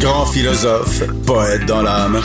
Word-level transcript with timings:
Grand 0.00 0.26
philosophe, 0.26 1.02
poète 1.24 1.64
dans 1.64 1.80
l'âme, 1.80 2.20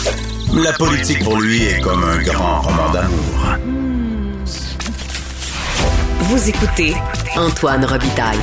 la 0.61 0.73
politique 0.73 1.23
pour 1.23 1.39
lui 1.39 1.63
est 1.63 1.79
comme 1.79 2.03
un 2.03 2.21
grand 2.21 2.61
roman 2.61 2.91
d'amour. 2.91 3.57
Vous 6.19 6.49
écoutez 6.49 6.93
Antoine 7.37 7.85
Robitaille, 7.85 8.37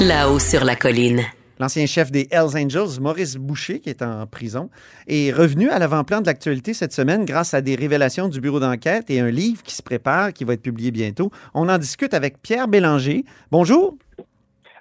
là-haut 0.00 0.38
sur 0.38 0.64
la 0.64 0.76
colline. 0.76 1.22
L'ancien 1.58 1.86
chef 1.86 2.10
des 2.12 2.28
Hells 2.30 2.54
Angels, 2.54 3.00
Maurice 3.00 3.36
Boucher, 3.36 3.80
qui 3.80 3.88
est 3.88 4.02
en 4.02 4.26
prison, 4.26 4.68
est 5.06 5.32
revenu 5.32 5.70
à 5.70 5.78
l'avant-plan 5.78 6.20
de 6.20 6.26
l'actualité 6.26 6.74
cette 6.74 6.92
semaine 6.92 7.24
grâce 7.24 7.54
à 7.54 7.62
des 7.62 7.76
révélations 7.76 8.28
du 8.28 8.42
bureau 8.42 8.60
d'enquête 8.60 9.08
et 9.08 9.20
un 9.20 9.30
livre 9.30 9.62
qui 9.62 9.74
se 9.74 9.82
prépare, 9.82 10.34
qui 10.34 10.44
va 10.44 10.52
être 10.52 10.62
publié 10.62 10.90
bientôt. 10.90 11.30
On 11.54 11.70
en 11.70 11.78
discute 11.78 12.12
avec 12.12 12.42
Pierre 12.42 12.68
Bélanger. 12.68 13.24
Bonjour. 13.50 13.96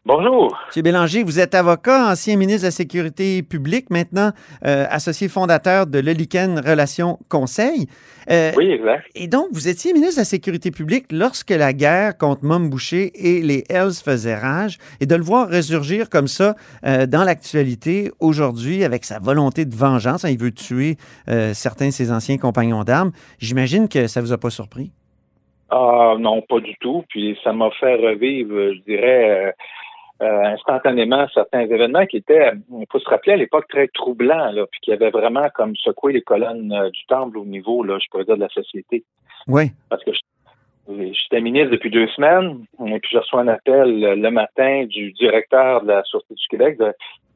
Bonjour. 0.08 0.56
Monsieur 0.68 0.84
Bélanger, 0.84 1.24
vous 1.24 1.40
êtes 1.40 1.56
avocat, 1.56 2.12
ancien 2.12 2.38
ministre 2.38 2.62
de 2.62 2.68
la 2.68 2.72
Sécurité 2.72 3.42
publique, 3.42 3.90
maintenant 3.90 4.34
euh, 4.64 4.86
associé 4.88 5.28
fondateur 5.28 5.88
de 5.88 5.98
l'Oliken 5.98 6.60
Relations 6.60 7.18
Conseil. 7.28 7.88
Euh, 8.30 8.52
oui, 8.56 8.70
exact. 8.70 9.08
Et 9.16 9.28
donc, 9.28 9.48
vous 9.52 9.68
étiez 9.68 9.94
ministre 9.94 10.18
de 10.18 10.22
la 10.22 10.26
Sécurité 10.26 10.70
publique 10.70 11.06
lorsque 11.12 11.50
la 11.50 11.74
guerre 11.74 12.20
contre 12.20 12.46
Mom 12.46 12.70
Boucher 12.70 13.14
et 13.16 13.42
les 13.42 13.64
Hells 13.68 13.96
faisait 13.96 14.36
rage. 14.36 14.78
Et 15.02 15.08
de 15.08 15.16
le 15.16 15.24
voir 15.24 15.50
résurgir 15.50 16.12
comme 16.12 16.28
ça 16.28 16.54
euh, 16.86 17.08
dans 17.08 17.24
l'actualité 17.24 18.12
aujourd'hui 18.20 18.84
avec 18.84 19.06
sa 19.06 19.18
volonté 19.18 19.66
de 19.66 19.74
vengeance, 19.74 20.24
hein, 20.24 20.30
il 20.30 20.38
veut 20.38 20.52
tuer 20.52 20.98
certains 21.54 21.88
de 21.88 21.92
ses 21.92 22.12
anciens 22.12 22.38
compagnons 22.38 22.84
d'armes, 22.84 23.12
j'imagine 23.40 23.90
que 23.90 24.06
ça 24.06 24.22
vous 24.22 24.34
a 24.34 24.38
pas 24.38 24.52
surpris? 24.52 24.92
Ah 25.72 26.14
non, 26.20 26.44
pas 26.48 26.60
du 26.60 26.76
tout. 26.80 27.04
Puis 27.10 27.36
ça 27.44 27.54
m'a 27.54 27.72
fait 27.80 27.96
revivre, 27.96 28.74
je 28.74 28.82
dirais, 28.84 29.56
instantanément 30.22 31.28
certains 31.34 31.62
événements 31.62 32.06
qui 32.06 32.18
étaient, 32.18 32.52
il 32.72 32.86
faut 32.92 33.00
se 33.00 33.10
rappeler 33.10 33.34
à 33.34 33.38
l'époque, 33.38 33.68
très 33.68 33.88
troublants, 33.90 34.52
là, 34.52 34.66
puis 34.72 34.80
qui 34.82 34.92
avaient 34.94 35.10
vraiment 35.10 35.50
comme 35.54 35.76
secoué 35.76 36.14
les 36.14 36.22
colonnes 36.22 36.72
euh, 36.72 36.90
du 36.90 37.06
temple 37.08 37.38
au 37.38 37.46
niveau, 37.46 37.84
là, 37.84 37.98
je 38.00 38.08
pourrais 38.10 38.24
dire, 38.24 38.36
de 38.36 38.42
la 38.42 38.50
société. 38.50 39.04
Oui. 39.48 39.72
Parce 39.90 40.04
que 40.04 40.12
j'étais 40.88 41.42
ministre 41.42 41.72
depuis 41.72 41.90
deux 41.90 42.08
semaines, 42.10 42.66
et 42.86 43.00
puis 43.00 43.10
je 43.12 43.18
reçois 43.18 43.42
un 43.42 43.48
appel 43.50 44.00
le 44.00 44.30
matin 44.32 44.86
du 44.86 45.12
directeur 45.14 45.82
de 45.82 45.88
la 45.88 46.04
Sûreté 46.04 46.34
du 46.34 46.48
Québec, 46.48 46.80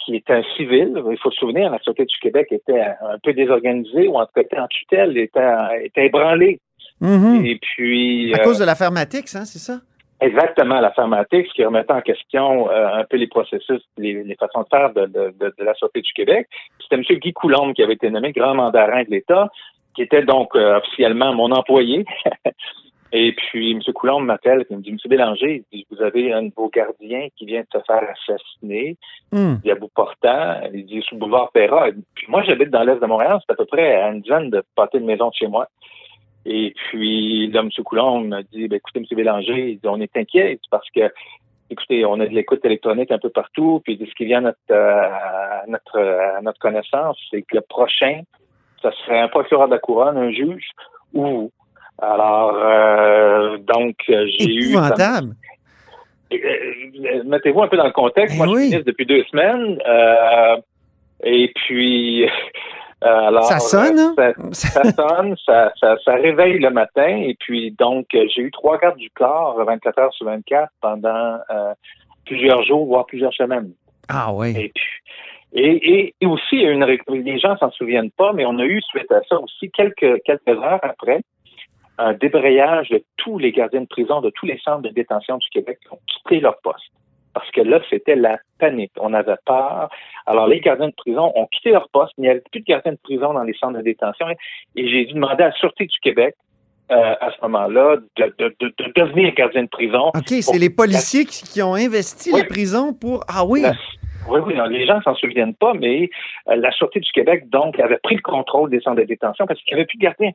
qui 0.06 0.16
est 0.16 0.30
un 0.30 0.44
civil. 0.56 0.94
Il 1.12 1.18
faut 1.18 1.32
se 1.32 1.38
souvenir, 1.38 1.72
la 1.72 1.80
Sûreté 1.80 2.06
du 2.06 2.18
Québec 2.22 2.48
était 2.52 2.80
un 2.80 3.18
peu 3.22 3.34
désorganisée, 3.34 4.08
ou 4.08 4.16
en 4.16 4.26
tout 4.26 4.32
cas 4.36 4.42
était 4.42 4.60
en 4.60 4.68
tutelle, 4.68 5.18
était, 5.18 5.42
était 5.84 6.06
ébranlée. 6.06 6.60
Mm-hmm. 7.02 7.46
Et 7.46 7.60
puis. 7.62 8.34
À 8.34 8.40
cause 8.40 8.60
de 8.60 8.66
l'affaire 8.66 8.92
Matix, 8.92 9.36
hein, 9.36 9.46
c'est 9.46 9.60
ça? 9.60 9.80
Exactement, 10.22 10.82
la 10.82 10.92
pharmatique, 10.92 11.48
ce 11.48 11.54
qui 11.54 11.64
remettait 11.64 11.94
en 11.94 12.02
question 12.02 12.70
euh, 12.70 12.88
un 12.94 13.06
peu 13.06 13.16
les 13.16 13.28
processus, 13.28 13.82
les, 13.98 14.24
les 14.24 14.36
façons 14.36 14.64
de 14.64 14.68
faire 14.70 14.94
de, 14.94 15.06
de, 15.06 15.34
de, 15.40 15.64
la 15.64 15.74
Sûreté 15.76 16.02
du 16.02 16.12
Québec. 16.12 16.48
C'était 16.82 16.96
M. 16.96 17.20
Guy 17.20 17.32
Coulombe 17.32 17.74
qui 17.74 17.84
avait 17.84 17.94
été 17.94 18.10
nommé 18.10 18.34
grand 18.34 18.54
mandarin 18.54 19.04
de 19.04 19.12
l'État, 19.12 19.50
qui 19.96 20.02
était 20.02 20.24
donc 20.24 20.56
euh, 20.56 20.78
officiellement 20.78 21.34
mon 21.34 21.52
employé. 21.52 22.06
Et 23.12 23.32
puis, 23.32 23.72
M. 23.72 23.80
Coulombe 23.94 24.26
m'appelle 24.26 24.66
et 24.70 24.76
me 24.76 24.82
dit, 24.82 24.92
M. 24.92 24.98
Bélanger, 25.08 25.64
vous 25.90 26.02
avez 26.02 26.32
un 26.32 26.44
de 26.44 26.52
vos 26.56 26.70
gardiens 26.70 27.28
qui 27.36 27.46
vient 27.46 27.62
de 27.62 27.68
se 27.72 27.84
faire 27.88 28.04
assassiner. 28.08 28.98
Hmm. 29.32 29.56
Il 29.64 29.68
y 29.68 29.72
a 29.72 29.76
bout 29.76 29.90
portant. 29.94 30.62
Il 30.74 30.86
dit, 30.86 31.02
sous 31.02 31.16
le 31.16 31.22
boulevard 31.22 31.52
Perra. 31.52 31.88
Puis 32.14 32.28
moi, 32.30 32.44
j'habite 32.44 32.70
dans 32.70 32.84
l'est 32.84 33.00
de 33.00 33.06
Montréal. 33.08 33.40
C'est 33.46 33.54
à 33.54 33.56
peu 33.56 33.66
près 33.66 33.96
à 33.96 34.10
une 34.10 34.22
dizaine 34.22 34.52
de 34.52 34.64
pâtés 34.76 35.00
de 35.00 35.06
maison 35.06 35.30
de 35.30 35.34
chez 35.34 35.48
moi. 35.48 35.68
Et 36.52 36.74
puis, 36.74 37.48
là, 37.52 37.62
M. 37.62 37.70
Coulomb 37.86 38.22
m'a 38.22 38.42
dit, 38.42 38.68
ben, 38.68 38.78
écoutez, 38.78 39.00
M. 39.00 39.06
Bélanger, 39.16 39.80
on 39.84 40.02
est 40.02 40.18
inquiet 40.18 40.60
parce 40.72 40.90
que, 40.90 41.12
écoutez, 41.70 42.04
on 42.06 42.20
a 42.20 42.26
de 42.26 42.34
l'écoute 42.34 42.66
électronique 42.66 43.12
un 43.12 43.20
peu 43.20 43.30
partout, 43.30 43.82
puis 43.84 44.00
ce 44.04 44.16
qui 44.16 44.26
vient 44.26 44.40
à 44.40 44.42
notre, 44.42 44.58
euh, 44.72 45.08
notre, 45.68 46.42
notre 46.42 46.60
connaissance, 46.60 47.18
c'est 47.30 47.44
que 47.44 47.56
le 47.56 47.62
prochain, 47.62 48.22
ça 48.82 48.92
serait 49.06 49.20
un 49.20 49.28
procureur 49.28 49.68
de 49.68 49.74
la 49.74 49.80
couronne, 49.80 50.18
un 50.18 50.32
juge, 50.32 50.72
ou 51.14 51.52
alors, 52.02 52.56
euh, 52.56 53.58
donc, 53.60 53.96
j'ai 54.08 54.54
eu... 54.54 54.72
Épouvantable. 54.72 55.36
Euh, 56.34 57.24
mettez-vous 57.26 57.62
un 57.62 57.68
peu 57.68 57.78
dans 57.78 57.86
le 57.86 57.92
contexte. 57.92 58.36
Eh 58.36 58.38
Moi, 58.38 58.48
je 58.48 58.52
suis 58.54 58.62
ministre 58.62 58.86
depuis 58.86 59.06
deux 59.06 59.24
semaines. 59.26 59.80
Euh, 59.88 60.58
et 61.24 61.52
puis, 61.54 62.26
alors, 63.02 63.46
ça 63.46 63.60
sonne, 63.60 63.98
hein? 63.98 64.34
ça, 64.52 64.84
sonne, 64.92 65.36
ça, 65.46 65.72
ça, 65.80 65.96
ça, 66.04 66.14
réveille 66.16 66.60
le 66.60 66.70
matin. 66.70 67.08
Et 67.08 67.36
puis, 67.40 67.72
donc, 67.72 68.08
j'ai 68.12 68.42
eu 68.42 68.52
trois 68.52 68.78
gardes 68.78 68.98
du 68.98 69.10
corps 69.12 69.64
24 69.64 70.00
heures 70.00 70.14
sur 70.14 70.26
24 70.26 70.70
pendant 70.82 71.38
euh, 71.50 71.74
plusieurs 72.26 72.64
jours, 72.64 72.86
voire 72.86 73.06
plusieurs 73.06 73.34
semaines. 73.34 73.72
Ah 74.10 74.34
oui. 74.34 74.50
Et 74.58 74.72
puis, 74.74 74.86
et, 75.54 76.14
et, 76.20 76.26
aussi, 76.26 76.58
une, 76.58 76.86
les 76.86 77.40
gens 77.40 77.58
s'en 77.58 77.72
souviennent 77.72 78.12
pas, 78.12 78.34
mais 78.34 78.46
on 78.46 78.60
a 78.60 78.66
eu 78.66 78.82
suite 78.82 79.12
à 79.12 79.22
ça 79.28 79.40
aussi 79.40 79.72
quelques, 79.72 80.22
quelques 80.24 80.48
heures 80.48 80.80
après 80.84 81.22
un 81.98 82.14
débrayage 82.14 82.90
de 82.90 83.04
tous 83.18 83.40
les 83.40 83.52
gardiens 83.52 83.82
de 83.82 83.88
prison 83.88 84.22
de 84.22 84.30
tous 84.30 84.46
les 84.46 84.58
centres 84.60 84.84
de 84.84 84.90
détention 84.90 85.38
du 85.38 85.50
Québec 85.50 85.80
qui 85.82 85.94
ont 85.94 86.00
quitté 86.08 86.40
leur 86.40 86.60
poste 86.62 86.92
parce 87.34 87.50
que 87.52 87.62
là, 87.62 87.80
c'était 87.90 88.16
la 88.16 88.40
panique. 88.60 88.92
On 89.00 89.14
avait 89.14 89.38
peur. 89.46 89.90
Alors, 90.26 90.48
les 90.48 90.60
gardiens 90.60 90.90
de 90.90 90.94
prison 90.96 91.32
ont 91.36 91.46
quitté 91.48 91.72
leur 91.72 91.88
poste. 91.90 92.14
Il 92.18 92.22
n'y 92.22 92.30
avait 92.30 92.44
plus 92.52 92.62
de 92.62 92.66
gardiens 92.66 92.94
de 92.94 93.00
prison 93.04 93.34
dans 93.34 93.44
les 93.44 93.54
centres 93.54 93.78
de 93.78 93.84
détention. 93.84 94.28
Et 94.76 94.88
j'ai 94.88 95.06
dû 95.06 95.14
demander 95.14 95.44
à 95.44 95.48
la 95.48 95.52
Sûreté 95.54 95.86
du 95.86 96.00
Québec, 96.00 96.36
euh, 96.92 97.14
à 97.22 97.32
ce 97.32 97.42
moment-là, 97.44 97.98
de, 98.18 98.34
de, 98.40 98.56
de, 98.60 98.74
de, 98.78 98.92
devenir 98.96 99.34
gardien 99.36 99.64
de 99.64 99.70
prison. 99.70 100.08
OK, 100.08 100.28
c'est 100.28 100.58
les 100.58 100.72
policiers 100.72 101.26
qui, 101.26 101.62
ont 101.62 101.76
investi 101.76 102.32
les 102.34 102.46
prisons 102.46 102.94
pour... 102.94 103.24
Ah 103.28 103.46
oui! 103.46 103.64
Oui, 104.28 104.40
oui, 104.46 104.54
les 104.70 104.86
gens 104.86 105.02
s'en 105.02 105.16
souviennent 105.16 105.56
pas, 105.56 105.74
mais 105.74 106.10
euh, 106.50 106.56
la 106.56 106.72
Sûreté 106.72 107.00
du 107.00 107.12
Québec, 107.12 107.50
donc, 107.50 107.80
avait 107.80 107.98
pris 107.98 108.16
le 108.16 108.22
contrôle 108.22 108.70
des 108.70 108.80
centres 108.82 108.98
de 108.98 109.06
détention 109.06 109.48
parce 109.48 109.60
qu'il 109.62 109.74
n'y 109.74 109.80
avait 109.80 109.88
plus 109.88 109.98
de 109.98 110.04
gardiens 110.04 110.32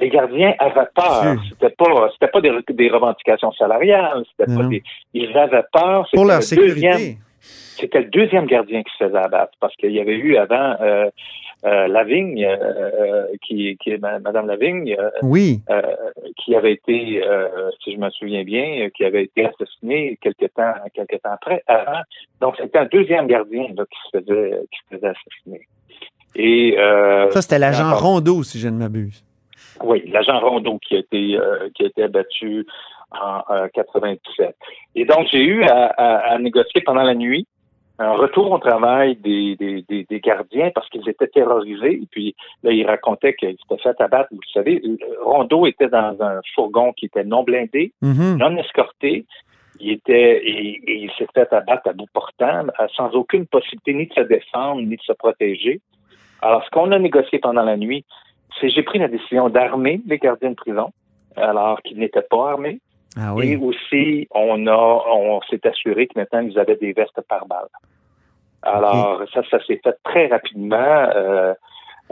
les 0.00 0.08
gardiens 0.08 0.54
avaient 0.58 0.88
peur. 0.94 1.36
C'était 1.48 1.74
pas, 1.76 2.10
c'était 2.12 2.30
pas 2.30 2.40
des, 2.40 2.52
des, 2.70 2.90
revendications 2.90 3.52
salariales. 3.52 4.24
C'était 4.30 4.54
pas 4.54 4.64
des, 4.64 4.82
ils 5.14 5.36
avaient 5.36 5.64
peur. 5.72 6.08
Pour 6.12 6.24
leur 6.24 6.42
sécurité. 6.42 7.18
C'était 7.40 8.00
le 8.00 8.10
deuxième 8.10 8.46
gardien 8.46 8.82
qui 8.82 8.92
se 8.96 9.04
faisait 9.04 9.18
abattre 9.18 9.54
parce 9.58 9.74
qu'il 9.76 9.90
y 9.90 9.98
avait 9.98 10.14
eu 10.14 10.36
avant 10.36 10.76
euh, 10.80 11.10
euh, 11.64 11.86
Lavigne, 11.88 12.44
euh, 12.44 12.56
euh 12.56 13.26
qui, 13.46 13.76
qui 13.80 13.90
est 13.90 13.98
Madame 13.98 14.46
Lavigne, 14.46 14.96
euh, 14.98 15.10
oui, 15.22 15.60
euh, 15.70 15.80
qui 16.36 16.54
avait 16.56 16.72
été, 16.72 17.22
si 17.82 17.92
je 17.92 17.98
me 17.98 18.10
souviens 18.10 18.42
bien, 18.44 18.88
qui 18.90 19.04
avait 19.04 19.24
été 19.24 19.46
assassiné 19.46 20.18
quelque 20.20 20.46
temps, 20.46 20.72
quelque 20.94 21.16
temps 21.16 21.32
après. 21.32 21.62
Avant. 21.66 22.00
Donc 22.40 22.56
c'était 22.60 22.78
un 22.78 22.86
deuxième 22.86 23.26
gardien 23.26 23.66
là, 23.76 23.84
qui 23.84 23.98
se 24.10 24.18
faisait, 24.18 24.60
qui 24.70 24.78
se 24.78 24.96
faisait 24.96 25.08
assassiner. 25.08 25.60
Et 26.34 26.76
ça 27.30 27.42
c'était 27.42 27.58
l'agent 27.58 27.94
Rondeau, 27.94 28.42
si 28.42 28.58
je 28.58 28.68
ne 28.68 28.78
m'abuse. 28.78 29.24
Oui, 29.82 30.02
l'agent 30.10 30.38
Rondeau 30.40 30.78
qui 30.78 30.96
a 30.96 30.98
été 30.98 31.36
euh, 31.38 31.68
qui 31.74 31.84
a 31.84 31.86
été 31.86 32.02
abattu 32.04 32.66
en 33.10 33.68
97. 33.74 34.56
Et 34.94 35.04
donc 35.04 35.26
j'ai 35.30 35.44
eu 35.44 35.64
à, 35.64 35.86
à, 35.86 36.38
négocier 36.38 36.80
pendant 36.80 37.02
la 37.02 37.14
nuit 37.14 37.46
un 37.98 38.12
retour 38.12 38.50
au 38.50 38.58
travail 38.58 39.16
des, 39.16 39.54
des, 39.56 39.84
des, 39.88 40.04
des 40.04 40.20
gardiens 40.20 40.70
parce 40.74 40.88
qu'ils 40.88 41.08
étaient 41.08 41.28
terrorisés. 41.28 42.00
Et 42.02 42.08
puis 42.10 42.34
là, 42.62 42.72
ils 42.72 42.86
racontaient 42.86 43.34
qu'ils 43.34 43.56
s'étaient 43.68 43.82
fait 43.82 44.00
abattre. 44.00 44.28
Vous 44.32 44.40
savez, 44.52 44.82
Rondeau 45.22 45.66
était 45.66 45.88
dans 45.88 46.16
un 46.20 46.40
fourgon 46.54 46.92
qui 46.94 47.06
était 47.06 47.24
non 47.24 47.42
blindé, 47.44 47.92
mm-hmm. 48.02 48.38
non 48.38 48.56
escorté. 48.56 49.26
Il 49.78 49.92
était 49.92 50.42
et, 50.44 50.80
et 50.86 51.02
il 51.04 51.10
s'est 51.18 51.28
fait 51.34 51.52
abattre 51.52 51.88
à 51.88 51.92
bout 51.92 52.08
portant, 52.12 52.66
sans 52.96 53.10
aucune 53.10 53.46
possibilité 53.46 53.94
ni 53.94 54.06
de 54.06 54.14
se 54.14 54.20
défendre 54.20 54.80
ni 54.80 54.96
de 54.96 55.02
se 55.02 55.12
protéger. 55.12 55.80
Alors, 56.40 56.64
ce 56.64 56.70
qu'on 56.70 56.90
a 56.90 56.98
négocié 56.98 57.38
pendant 57.38 57.62
la 57.62 57.76
nuit, 57.76 58.04
j'ai 58.60 58.82
pris 58.82 58.98
la 58.98 59.08
décision 59.08 59.48
d'armer 59.48 60.00
les 60.06 60.18
gardiens 60.18 60.50
de 60.50 60.54
prison 60.54 60.92
alors 61.36 61.80
qu'ils 61.82 61.98
n'étaient 61.98 62.26
pas 62.28 62.52
armés. 62.52 62.80
Ah 63.16 63.34
oui. 63.34 63.50
Et 63.50 63.56
aussi, 63.56 64.28
on 64.34 64.66
a, 64.66 65.04
on 65.10 65.40
s'est 65.50 65.66
assuré 65.66 66.06
que 66.06 66.18
maintenant 66.18 66.40
ils 66.40 66.58
avaient 66.58 66.76
des 66.76 66.92
vestes 66.92 67.20
par 67.28 67.46
balle. 67.46 67.68
Alors 68.62 69.22
ça, 69.32 69.42
ça 69.50 69.58
s'est 69.64 69.80
fait 69.82 69.96
très 70.04 70.28
rapidement. 70.28 70.76
Euh, 70.76 71.52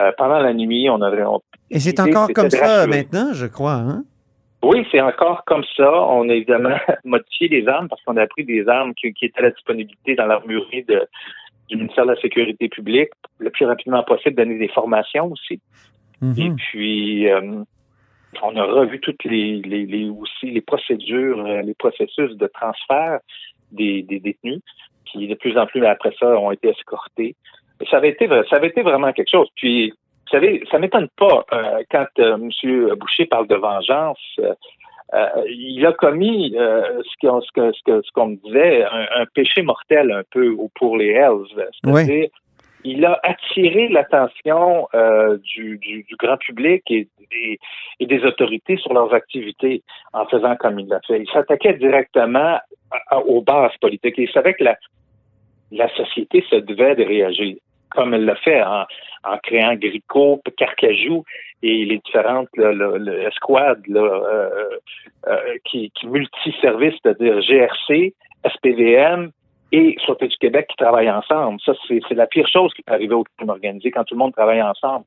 euh, 0.00 0.12
pendant 0.16 0.38
la 0.38 0.52
nuit, 0.52 0.88
on 0.90 1.00
avait. 1.02 1.22
Et 1.70 1.78
c'est 1.78 2.00
encore 2.00 2.28
comme 2.34 2.50
ça 2.50 2.86
maintenant, 2.86 3.32
je 3.32 3.46
crois. 3.46 3.74
Hein? 3.74 4.04
Oui, 4.62 4.86
c'est 4.90 5.00
encore 5.00 5.44
comme 5.46 5.64
ça. 5.76 5.90
On 5.90 6.28
a 6.28 6.34
évidemment 6.34 6.76
modifié 7.04 7.48
les 7.48 7.66
armes 7.66 7.88
parce 7.88 8.02
qu'on 8.02 8.16
a 8.16 8.26
pris 8.26 8.44
des 8.44 8.68
armes 8.68 8.94
qui, 8.94 9.12
qui 9.14 9.26
étaient 9.26 9.40
à 9.40 9.44
la 9.44 9.50
disponibilité 9.50 10.14
dans 10.14 10.26
l'armurerie 10.26 10.84
de, 10.84 11.06
du 11.68 11.76
ministère 11.76 12.04
de 12.04 12.12
la 12.12 12.20
Sécurité 12.20 12.68
publique 12.68 13.10
le 13.38 13.50
plus 13.50 13.64
rapidement 13.64 14.02
possible, 14.02 14.36
donner 14.36 14.58
des 14.58 14.68
formations 14.68 15.32
aussi. 15.32 15.60
Et 16.22 16.50
puis, 16.50 17.28
euh, 17.28 17.62
on 18.42 18.56
a 18.56 18.64
revu 18.64 19.00
toutes 19.00 19.24
les, 19.24 19.60
les, 19.62 19.86
les, 19.86 20.08
aussi 20.08 20.50
les 20.50 20.60
procédures, 20.60 21.44
euh, 21.44 21.62
les 21.62 21.74
processus 21.74 22.36
de 22.36 22.46
transfert 22.46 23.20
des, 23.72 24.02
des 24.02 24.20
détenus, 24.20 24.60
qui 25.06 25.26
de 25.26 25.34
plus 25.34 25.56
en 25.56 25.66
plus 25.66 25.84
après 25.86 26.12
ça 26.18 26.26
ont 26.38 26.50
été 26.50 26.68
escortés. 26.68 27.36
Et 27.80 27.86
ça 27.86 27.96
avait 27.96 28.10
été, 28.10 28.28
ça 28.28 28.56
avait 28.56 28.68
été 28.68 28.82
vraiment 28.82 29.12
quelque 29.12 29.30
chose. 29.30 29.48
Puis, 29.56 29.90
vous 29.90 30.30
savez, 30.30 30.62
ça 30.70 30.78
m'étonne 30.78 31.08
pas 31.16 31.44
euh, 31.52 31.82
quand 31.90 32.06
M. 32.18 32.50
Boucher 32.96 33.24
parle 33.24 33.48
de 33.48 33.56
vengeance. 33.56 34.20
il 35.48 35.84
a 35.86 35.92
commis 35.92 36.52
ce 36.54 37.26
qu'on 37.26 37.40
ce 37.40 37.50
que, 37.52 37.72
ce, 37.72 38.02
ce 38.02 38.12
qu'on 38.12 38.28
me 38.28 38.36
disait 38.36 38.84
un, 38.84 39.24
péché 39.34 39.62
mortel 39.62 40.12
un 40.12 40.22
peu 40.30 40.54
pour 40.74 40.98
les 40.98 41.08
Hells, 41.08 41.46
c'est-à-dire 41.82 42.28
il 42.84 43.04
a 43.04 43.18
attiré 43.22 43.88
l'attention 43.88 44.88
euh, 44.94 45.38
du, 45.38 45.78
du, 45.78 46.04
grand 46.18 46.36
public 46.36 46.82
et, 46.90 47.08
et, 47.98 48.06
des 48.06 48.24
autorités 48.24 48.76
sur 48.78 48.92
leurs 48.94 49.12
activités 49.12 49.82
en 50.12 50.26
faisant 50.26 50.56
comme 50.56 50.78
il 50.78 50.88
l'a 50.88 51.00
fait. 51.06 51.20
Il 51.20 51.30
s'attaquait 51.30 51.74
directement 51.74 52.58
aux 53.26 53.42
bases 53.42 53.76
politiques. 53.80 54.14
il 54.18 54.30
savait 54.30 54.54
que 54.54 54.64
la, 54.64 54.76
la 55.70 55.88
société 55.94 56.44
se 56.48 56.56
devait 56.56 56.96
de 56.96 57.04
réagir, 57.04 57.56
comme 57.90 58.14
elle 58.14 58.24
l'a 58.24 58.36
fait 58.36 58.62
en, 58.62 58.84
en 59.24 59.38
créant 59.38 59.74
Grico, 59.74 60.40
Carcajou 60.56 61.24
et 61.62 61.84
les 61.84 61.98
différentes 61.98 62.48
escouades 63.26 63.82
euh, 63.90 64.78
euh, 65.26 65.56
qui, 65.64 65.90
qui 65.90 66.06
c'est-à-dire 66.08 67.40
GRC, 67.42 68.14
SPVM, 68.56 69.30
et 69.72 69.96
Sûreté 70.04 70.28
du 70.28 70.36
Québec 70.36 70.66
qui 70.68 70.76
travaillent 70.76 71.10
ensemble. 71.10 71.60
Ça, 71.64 71.72
c'est 71.88 72.14
la 72.14 72.26
pire 72.26 72.48
chose 72.52 72.72
qui 72.74 72.82
peut 72.82 72.92
arriver 72.92 73.14
au 73.14 73.24
crime 73.36 73.50
organisé 73.50 73.90
quand 73.90 74.04
tout 74.04 74.14
le 74.14 74.18
monde 74.18 74.32
travaille 74.32 74.62
ensemble. 74.62 75.04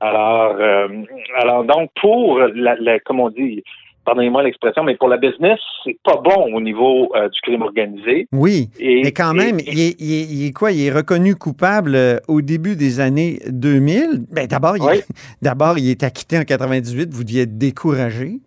Alors, 0.00 0.56
euh, 0.58 0.88
alors 1.36 1.64
donc 1.64 1.90
pour 2.00 2.38
la, 2.38 2.74
la, 2.76 2.98
comme 3.00 3.20
on 3.20 3.28
dit, 3.28 3.62
pardonnez-moi 4.04 4.42
l'expression, 4.42 4.82
mais 4.82 4.96
pour 4.96 5.08
la 5.08 5.18
business, 5.18 5.58
c'est 5.84 5.98
pas 6.02 6.16
bon 6.16 6.54
au 6.54 6.60
niveau 6.60 7.12
euh, 7.14 7.28
du 7.28 7.40
crime 7.42 7.62
organisé. 7.62 8.26
Oui, 8.32 8.68
mais 8.80 9.12
quand 9.12 9.34
même, 9.34 9.58
il, 9.60 9.80
est, 9.80 10.00
il, 10.00 10.46
est, 10.46 10.52
quoi? 10.52 10.72
Il 10.72 10.86
est 10.86 10.90
reconnu 10.90 11.34
coupable 11.34 11.94
euh, 11.94 12.16
au 12.28 12.40
début 12.40 12.76
des 12.76 13.00
années 13.00 13.40
2000. 13.48 14.24
Ben, 14.30 14.46
d'abord, 14.46 14.76
il, 14.76 14.82
d'abord, 15.42 15.78
il 15.78 15.90
est 15.90 16.02
acquitté 16.02 16.38
en 16.38 16.44
98. 16.44 17.12
Vous 17.12 17.24
deviez 17.24 17.42
être 17.42 17.58
découragé. 17.58 18.40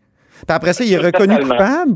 Puis 0.46 0.56
après 0.56 0.74
ça, 0.74 0.84
il 0.84 0.94
est 0.94 0.98
reconnu 0.98 1.38
coupable. 1.40 1.96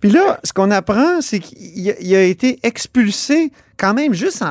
Puis 0.00 0.10
là, 0.10 0.38
ce 0.44 0.52
qu'on 0.52 0.70
apprend, 0.70 1.20
c'est 1.20 1.40
qu'il 1.40 2.14
a 2.14 2.22
été 2.22 2.58
expulsé 2.62 3.50
quand 3.76 3.94
même 3.94 4.14
juste 4.14 4.42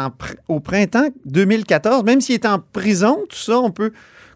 au 0.47 0.59
printemps 0.59 1.09
2014, 1.25 2.03
même 2.03 2.21
s'il 2.21 2.35
est 2.35 2.45
en 2.45 2.59
prison, 2.59 3.19
tout 3.29 3.38
ça, 3.38 3.59
on 3.59 3.71
peut 3.71 3.91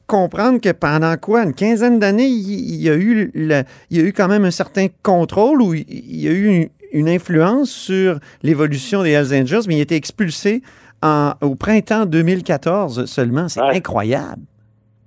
comprendre 0.08 0.60
que 0.60 0.72
pendant 0.72 1.16
quoi, 1.16 1.44
une 1.44 1.54
quinzaine 1.54 1.98
d'années, 1.98 2.28
il, 2.28 2.82
y 2.82 2.90
a 2.90 2.96
eu 2.96 3.32
il 3.34 3.98
y 3.98 4.00
a 4.00 4.04
eu 4.04 4.12
quand 4.12 4.28
même 4.28 4.44
un 4.44 4.52
certain 4.52 4.88
contrôle 5.04 5.62
ou 5.62 5.74
il, 5.74 5.86
y 6.22 6.28
a 6.28 6.32
eu 6.32 6.70
une, 6.92 7.08
influence 7.08 7.70
sur 7.70 8.20
l'évolution 8.44 9.04
des 9.04 9.12
Hells 9.12 9.34
Angels, 9.34 9.62
mais 9.68 9.76
il 9.76 9.80
a 9.80 9.84
été 9.84 9.96
expulsé 9.96 10.62
en, 11.02 11.34
au 11.40 11.56
printemps 11.56 12.06
2014 12.06 13.06
seulement. 13.06 13.48
C'est 13.48 13.62
incroyable. 13.62 14.42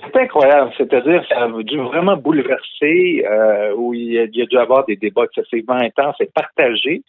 C'est 0.06 0.20
incroyable. 0.20 0.72
C'est-à-dire, 0.76 1.24
ça 1.28 1.44
a 1.44 1.62
dû 1.62 1.78
vraiment 1.78 2.16
bouleverser, 2.16 3.24
euh, 3.28 3.74
où 3.76 3.94
il 3.94 4.12
y, 4.12 4.18
a, 4.18 4.26
dû 4.26 4.58
avoir 4.58 4.84
des 4.84 4.96
débats 4.96 5.24
excessivement 5.24 5.74
intenses 5.74 6.16
et 6.20 6.26
partagés 6.26 7.02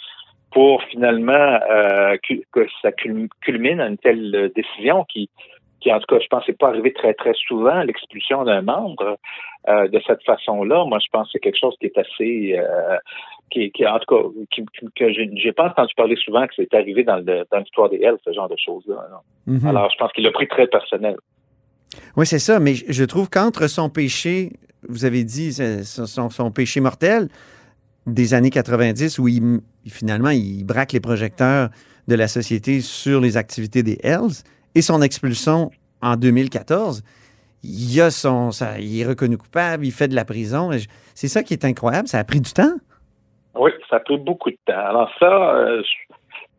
pour 0.52 0.82
finalement 0.84 1.60
euh, 1.70 2.16
que, 2.52 2.68
ça 2.82 2.92
culmine 2.92 3.82
à 3.82 3.88
une 3.88 3.98
telle 3.98 4.52
décision 4.56 5.06
qui, 5.06 5.30
qui 5.82 5.92
en 5.92 6.00
tout 6.00 6.06
cas, 6.08 6.20
je 6.22 6.28
pense, 6.28 6.48
n'est 6.48 6.54
pas 6.54 6.70
arrivé 6.70 6.94
très, 6.94 7.14
très 7.14 7.34
souvent, 7.34 7.84
l'expulsion 7.84 8.44
d'un 8.44 8.62
membre 8.62 9.18
euh, 9.68 9.88
de 9.88 10.02
cette 10.08 10.24
façon-là. 10.24 10.86
Moi, 10.86 11.00
je 11.00 11.10
pense 11.12 11.28
que 11.28 11.32
c'est 11.34 11.40
quelque 11.40 11.60
chose 11.60 11.76
qui 11.80 11.88
est 11.88 11.98
assez... 11.98 12.60
qui, 13.52 13.72
qui, 13.72 13.86
en 13.86 14.00
tout 14.00 14.16
cas, 14.16 14.30
qui, 14.52 14.66
que 14.96 15.12
j'ai 15.12 15.52
pas 15.52 15.68
entendu 15.68 15.94
parler 15.96 16.16
souvent 16.16 16.48
que 16.48 16.54
c'est 16.56 16.74
arrivé 16.74 17.04
dans, 17.04 17.18
l'histoire 17.18 17.90
des 17.90 18.02
Hells, 18.02 18.18
ce 18.24 18.32
genre 18.32 18.50
de 18.50 18.58
choses-là. 18.58 18.96
Mm-hmm. 19.48 19.68
Alors, 19.68 19.90
je 19.92 19.98
pense 19.98 20.12
qu'il 20.14 20.24
l'a 20.24 20.32
pris 20.32 20.48
très 20.48 20.68
personnel. 20.68 21.18
Oui, 22.18 22.26
c'est 22.26 22.40
ça, 22.40 22.60
mais 22.60 22.76
je 22.76 23.04
trouve 23.04 23.30
qu'entre 23.30 23.68
son 23.68 23.90
péché, 23.90 24.54
vous 24.88 25.06
avez 25.06 25.24
dit, 25.24 25.54
son, 25.84 26.52
péché 26.52 26.80
mortel 26.80 27.30
des 28.08 28.34
années 28.34 28.50
90, 28.50 29.20
où 29.20 29.28
il, 29.28 29.62
finalement 29.88 30.30
il 30.30 30.64
braque 30.64 30.94
les 30.94 31.00
projecteurs 31.00 31.70
de 32.08 32.16
la 32.16 32.28
société 32.28 32.82
sur 32.82 33.20
les 33.20 33.38
activités 33.38 33.84
des 33.84 34.00
Hells, 34.04 34.44
et 34.76 34.82
son 34.82 35.02
expulsion 35.02 35.72
en 36.02 36.16
2014, 36.18 37.04
il, 37.64 38.02
a 38.02 38.12
son, 38.12 38.52
il 38.80 39.02
est 39.02 39.06
reconnu 39.06 39.38
coupable, 39.38 39.86
il 39.86 39.92
fait 39.92 40.08
de 40.08 40.16
la 40.16 40.26
prison. 40.26 40.70
C'est 41.16 41.28
ça 41.28 41.42
qui 41.42 41.54
est 41.54 41.66
incroyable, 41.66 42.08
ça 42.08 42.20
a 42.20 42.24
pris 42.24 42.42
du 42.42 42.52
temps. 42.52 42.76
Oui, 43.56 43.72
ça 43.90 43.98
a 43.98 44.00
pris 44.02 44.18
beaucoup 44.18 44.52
de 44.52 44.58
temps. 44.66 44.74
Alors 44.74 45.10
ça, 45.20 45.56
euh, 45.56 45.82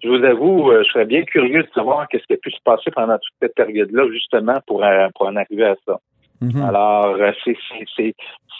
je 0.02 0.08
vous 0.08 0.24
avoue, 0.24 0.70
euh, 0.70 0.82
je 0.84 0.90
serais 0.90 1.04
bien 1.04 1.22
curieux 1.22 1.62
de 1.62 1.68
savoir 1.74 2.06
qu'est-ce 2.08 2.26
qui 2.26 2.34
a 2.34 2.36
pu 2.36 2.50
se 2.50 2.60
passer 2.64 2.90
pendant 2.90 3.18
toute 3.18 3.34
cette 3.40 3.54
période-là, 3.54 4.08
justement, 4.12 4.58
pour, 4.66 4.84
euh, 4.84 5.08
pour 5.14 5.26
en 5.26 5.36
arriver 5.36 5.64
à 5.64 5.76
ça. 5.86 5.98
Mhm. 6.40 6.62
Alors, 6.62 7.06
euh, 7.06 7.32
c'est 7.44 8.14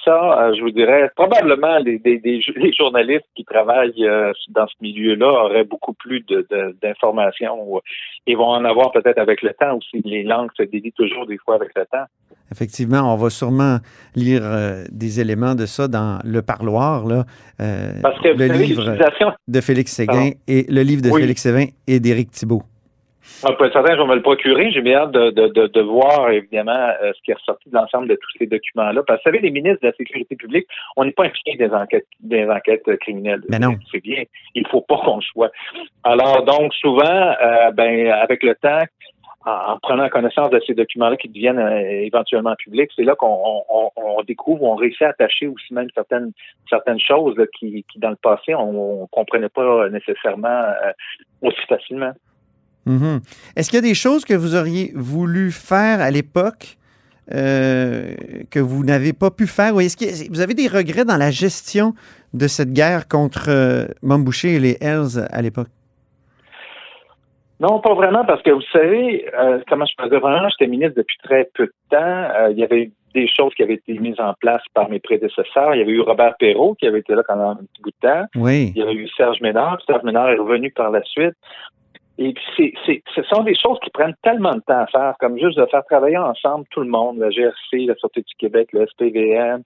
ça, 0.05 0.53
je 0.55 0.61
vous 0.63 0.71
dirais, 0.71 1.11
probablement 1.17 1.79
les, 1.79 2.01
les, 2.05 2.73
journalistes 2.73 3.27
qui 3.35 3.45
travaillent 3.45 4.07
dans 4.51 4.67
ce 4.69 4.75
milieu-là 4.81 5.27
auraient 5.27 5.65
beaucoup 5.65 5.95
plus 5.95 6.25
d'informations 6.81 7.81
et 8.29 8.37
vont 8.37 8.51
en 8.51 8.65
avoir 8.65 8.93
peut-être 8.93 9.19
avec 9.19 9.43
le 9.43 9.53
temps 9.59 9.77
aussi. 9.77 10.01
Les 10.05 10.23
langues 10.23 10.51
se 10.57 10.63
délient 10.63 10.93
toujours 10.93 11.27
des 11.27 11.39
fois 11.39 11.57
avec 11.57 11.71
le 11.75 11.85
temps. 11.87 12.07
Effectivement, 12.53 13.13
on 13.13 13.17
va 13.17 13.31
sûrement 13.31 13.79
lire 14.15 14.43
euh, 14.45 14.85
des 14.91 15.21
éléments 15.21 15.55
de 15.55 15.67
ça 15.67 15.89
dans 15.89 16.21
Le 16.25 16.43
Parloir, 16.43 17.05
là, 17.05 17.25
euh, 17.61 17.93
Parce 18.03 18.21
que 18.21 18.29
le 18.29 18.47
livre 18.47 18.97
de 19.49 19.61
Félix 19.61 19.93
Séguin 19.93 20.31
et 20.47 20.65
le 20.69 20.83
livre 20.83 21.03
de 21.03 21.11
Félix 21.11 21.43
Séguin 21.43 21.67
et 21.89 21.99
d'Éric 21.99 22.31
Thibault. 22.31 22.63
Ah, 23.45 23.55
certain, 23.59 23.95
je 23.95 24.01
vais 24.01 24.07
me 24.07 24.15
le 24.15 24.23
procurer. 24.23 24.71
J'ai 24.71 24.81
bien 24.81 25.01
hâte 25.01 25.13
de, 25.13 25.31
de, 25.31 25.67
de, 25.67 25.81
voir, 25.81 26.31
évidemment, 26.31 26.91
euh, 27.03 27.13
ce 27.15 27.23
qui 27.23 27.33
est 27.33 27.35
ressorti 27.35 27.69
de 27.69 27.75
l'ensemble 27.75 28.09
de 28.09 28.15
tous 28.15 28.39
ces 28.39 28.47
documents-là. 28.47 29.03
Parce 29.07 29.23
que, 29.23 29.29
vous 29.29 29.37
savez, 29.37 29.47
les 29.47 29.51
ministres 29.51 29.81
de 29.83 29.89
la 29.89 29.95
Sécurité 29.95 30.37
publique, 30.37 30.67
on 30.97 31.05
n'est 31.05 31.13
pas 31.13 31.25
impliqués 31.25 31.57
des 31.57 31.71
enquêtes, 31.71 32.07
des 32.21 32.49
enquêtes 32.49 32.97
criminelles. 33.01 33.43
Mais 33.49 33.59
non. 33.59 33.75
C'est 33.93 34.03
bien. 34.03 34.25
Il 34.55 34.63
ne 34.63 34.69
faut 34.69 34.81
pas 34.81 34.99
qu'on 35.05 35.21
soit. 35.21 35.51
Alors, 36.05 36.45
donc, 36.45 36.73
souvent, 36.75 37.35
ben, 37.75 38.11
avec 38.11 38.43
le 38.43 38.55
temps, 38.55 38.85
en, 39.47 39.79
prenant 39.79 40.09
connaissance 40.09 40.51
de 40.51 40.61
ces 40.67 40.75
documents-là 40.75 41.17
qui 41.17 41.29
deviennent 41.29 41.59
euh, 41.59 42.05
éventuellement 42.05 42.55
publics, 42.57 42.91
c'est 42.97 43.05
là 43.05 43.15
qu'on 43.15 43.63
on, 43.97 44.23
découvre, 44.25 44.65
on 44.65 44.75
réussit 44.75 45.03
à 45.03 45.11
attacher 45.11 45.47
aussi 45.47 45.73
même 45.73 45.89
certaines 45.95 46.33
certaines 46.69 46.99
choses 46.99 47.37
qui, 47.57 47.85
qui, 47.91 47.99
dans 48.01 48.11
le 48.11 48.17
passé, 48.17 48.55
on 48.55 49.03
ne 49.03 49.07
comprenait 49.07 49.49
pas 49.49 49.89
nécessairement 49.89 50.49
euh, 50.49 50.93
aussi 51.43 51.61
facilement. 51.69 52.13
Mm-hmm. 52.87 53.21
Est-ce 53.57 53.71
qu'il 53.71 53.77
y 53.77 53.85
a 53.85 53.89
des 53.89 53.95
choses 53.95 54.25
que 54.25 54.35
vous 54.35 54.55
auriez 54.55 54.93
voulu 54.95 55.51
faire 55.51 56.01
à 56.01 56.11
l'époque 56.11 56.77
euh, 57.33 58.15
que 58.51 58.61
vous 58.61 58.85
n'avez 58.85 59.13
pas 59.13 59.31
pu 59.31 59.47
faire? 59.47 59.75
Ou 59.75 59.81
est-ce 59.81 59.97
que 59.97 60.31
vous 60.31 60.41
avez 60.41 60.55
des 60.55 60.69
regrets 60.69 61.05
dans 61.05 61.17
la 61.17 61.31
gestion 61.31 61.95
de 62.35 62.47
cette 62.47 62.73
guerre 62.73 63.09
contre 63.09 63.49
euh, 63.49 63.87
et 64.45 64.59
les 64.59 64.77
Hells 64.81 65.27
à 65.31 65.43
l'époque? 65.43 65.69
Non, 67.59 67.81
pas 67.81 67.95
vraiment, 67.95 68.25
parce 68.25 68.43
que 68.43 68.51
vous 68.51 68.61
savez, 68.71 69.27
euh, 69.35 69.61
comment 69.69 69.87
je 69.87 69.95
peux 69.97 70.11
dire, 70.11 70.21
vraiment, 70.21 70.47
j'étais 70.51 70.71
ministre 70.71 70.97
depuis 70.97 71.17
très 71.23 71.49
peu 71.55 71.65
de 71.65 71.73
temps. 71.91 71.97
Euh, 71.97 72.51
il 72.51 72.59
y 72.59 72.65
avait 72.65 72.91
des 73.15 73.27
choses 73.27 73.55
qui 73.55 73.63
avaient 73.63 73.75
été 73.75 73.99
mises 73.99 74.21
en 74.21 74.35
place 74.35 74.61
par 74.75 74.91
mes 74.91 75.01
prédécesseurs. 75.01 75.75
Il 75.75 75.79
y 75.79 75.81
avait 75.81 75.93
eu 75.93 76.03
Robert 76.03 76.35
Perrault 76.39 76.75
qui 76.75 76.87
avait 76.87 76.99
été 76.99 77.15
là 77.15 77.23
pendant 77.27 77.53
un 77.53 77.57
petit 77.57 77.83
bout 77.83 77.91
de 77.91 78.09
temps. 78.09 78.27
Oui. 78.35 78.73
Il 78.77 78.79
y 78.79 78.83
avait 78.83 78.93
eu 78.93 79.09
Serge 79.17 79.41
Ménard. 79.41 79.79
Serge 79.87 80.03
Ménard 80.03 80.29
est 80.29 80.37
revenu 80.37 80.71
par 80.71 80.91
la 80.91 81.03
suite. 81.03 81.33
Et 82.19 82.35
c'est, 82.57 82.73
c'est, 82.87 83.03
ce 83.15 83.23
sont 83.25 83.43
des 83.43 83.55
choses 83.55 83.79
qui 83.83 83.91
prennent 83.91 84.15
tellement 84.23 84.55
de 84.55 84.61
temps 84.61 84.81
à 84.81 84.87
faire, 84.87 85.15
comme 85.21 85.39
juste 85.39 85.59
de 85.59 85.67
faire 85.67 85.85
travailler 85.85 86.17
ensemble 86.17 86.65
tout 86.71 86.81
le 86.81 86.89
monde, 86.89 87.19
la 87.19 87.29
GRC, 87.29 87.87
la 87.87 87.95
Sûreté 87.97 88.23
du 88.23 88.35
Québec, 88.39 88.69
le 88.73 88.87
SPVM. 88.87 89.63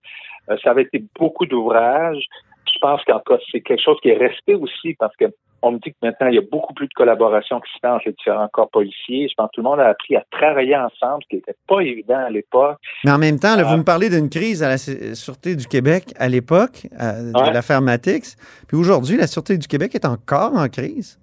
Euh, 0.50 0.56
ça 0.62 0.70
avait 0.70 0.82
été 0.82 1.04
beaucoup 1.18 1.46
d'ouvrages. 1.46 2.24
Je 2.72 2.78
pense 2.80 3.02
qu'en 3.04 3.20
cas, 3.20 3.38
c'est 3.52 3.60
quelque 3.60 3.82
chose 3.82 3.98
qui 4.02 4.08
est 4.08 4.16
resté 4.16 4.54
aussi 4.54 4.94
parce 4.94 5.14
que 5.16 5.26
on 5.62 5.72
me 5.72 5.78
dit 5.78 5.90
que 5.90 5.96
maintenant, 6.02 6.28
il 6.28 6.36
y 6.36 6.38
a 6.38 6.42
beaucoup 6.50 6.72
plus 6.72 6.88
de 6.88 6.94
collaboration 6.94 7.60
qui 7.60 7.70
se 7.72 7.78
fait 7.80 7.88
entre 7.88 8.04
les 8.06 8.12
différents 8.12 8.48
corps 8.48 8.70
policiers. 8.70 9.28
Je 9.28 9.34
pense 9.34 9.48
que 9.48 9.56
tout 9.56 9.60
le 9.60 9.68
monde 9.68 9.80
a 9.80 9.88
appris 9.88 10.16
à 10.16 10.24
travailler 10.30 10.76
ensemble, 10.76 11.22
ce 11.24 11.28
qui 11.28 11.36
n'était 11.36 11.56
pas 11.68 11.80
évident 11.80 12.18
à 12.18 12.30
l'époque. 12.30 12.78
Mais 13.04 13.10
en 13.10 13.18
même 13.18 13.38
temps, 13.38 13.56
vous 13.62 13.76
me 13.76 13.84
parlez 13.84 14.08
d'une 14.08 14.30
crise 14.30 14.62
à 14.62 14.68
la 14.68 14.78
Sûreté 14.78 15.56
du 15.56 15.66
Québec 15.66 16.14
à 16.18 16.28
l'époque, 16.28 16.86
euh, 16.98 17.32
de 17.32 17.52
l'affaire 17.52 17.82
Matix. 17.82 18.36
Puis 18.68 18.76
aujourd'hui, 18.76 19.16
la 19.16 19.26
Sûreté 19.26 19.58
du 19.58 19.68
Québec 19.68 19.94
est 19.94 20.06
encore 20.06 20.54
en 20.54 20.68
crise. 20.68 21.18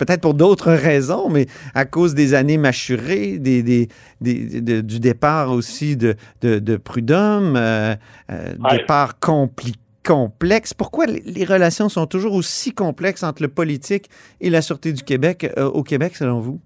Peut-être 0.00 0.22
pour 0.22 0.32
d'autres 0.32 0.72
raisons, 0.72 1.28
mais 1.28 1.44
à 1.74 1.84
cause 1.84 2.14
des 2.14 2.32
années 2.32 2.56
mâchurées, 2.56 3.38
des, 3.38 3.86
du 4.22 4.98
départ 4.98 5.50
aussi 5.50 5.98
de, 5.98 6.16
de, 6.40 6.76
Prud'homme, 6.78 7.54
euh, 7.54 7.94
euh 8.32 8.54
départ 8.70 9.20
compliqué 9.20 9.78
complexe. 10.02 10.72
Pourquoi 10.72 11.04
les 11.04 11.44
relations 11.44 11.90
sont 11.90 12.06
toujours 12.06 12.32
aussi 12.32 12.74
complexes 12.74 13.22
entre 13.22 13.42
le 13.42 13.48
politique 13.48 14.06
et 14.40 14.48
la 14.48 14.62
Sûreté 14.62 14.94
du 14.94 15.02
Québec 15.02 15.46
euh, 15.58 15.66
au 15.66 15.82
Québec, 15.82 16.16
selon 16.16 16.40
vous? 16.40 16.58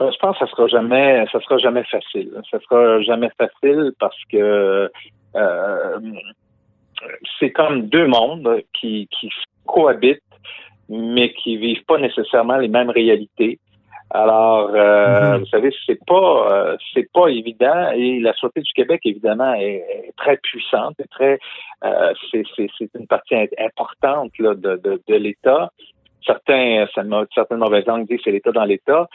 Ben, 0.00 0.10
je 0.10 0.18
pense 0.18 0.36
que 0.36 0.44
ça 0.44 0.50
sera 0.50 0.66
jamais, 0.66 1.24
ça 1.30 1.40
sera 1.40 1.58
jamais 1.58 1.84
facile. 1.84 2.32
Ça 2.50 2.58
sera 2.68 3.00
jamais 3.02 3.30
facile 3.38 3.92
parce 4.00 4.20
que 4.32 4.90
c'est 7.38 7.52
comme 7.52 7.86
deux 7.86 8.08
mondes 8.08 8.60
qui, 8.74 9.08
qui 9.12 9.30
cohabitent, 9.66 10.22
mais 10.88 11.32
qui 11.32 11.56
vivent 11.56 11.84
pas 11.84 11.98
nécessairement 11.98 12.56
les 12.56 12.68
mêmes 12.68 12.90
réalités. 12.90 13.58
Alors, 14.10 14.70
euh, 14.72 15.32
mhm. 15.32 15.40
vous 15.40 15.46
savez, 15.46 15.70
c'est 15.84 15.98
pas 16.06 16.52
euh, 16.52 16.76
c'est 16.94 17.10
pas 17.12 17.26
évident 17.26 17.90
et 17.92 18.20
la 18.20 18.32
Sûreté 18.34 18.60
du 18.60 18.72
Québec, 18.72 19.00
évidemment, 19.04 19.52
est, 19.54 20.12
très 20.16 20.36
puissante, 20.36 20.94
et 21.00 21.08
très 21.08 21.40
euh, 21.84 22.12
c'est 22.32 22.90
une 22.94 23.06
partie 23.08 23.34
importante 23.58 24.30
de, 24.38 24.54
de, 24.54 25.02
de 25.08 25.14
l'État. 25.14 25.72
Certains, 26.24 26.86
certaines 27.34 27.58
mauvaises 27.58 27.86
langues 27.86 28.08
disent 28.08 28.20
c'est 28.24 28.30
l'État 28.30 28.52
dans 28.52 28.64
l'État. 28.64 29.08